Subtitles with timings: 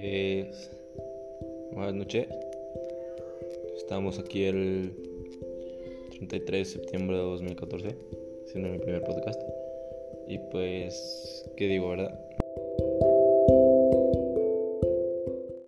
[0.00, 0.70] Pues.
[1.72, 2.28] Buenas noches.
[3.76, 4.92] Estamos aquí el
[6.10, 7.96] 33 de septiembre de 2014,
[8.46, 9.40] siendo mi primer podcast.
[10.28, 12.27] Y pues, ¿qué digo, verdad?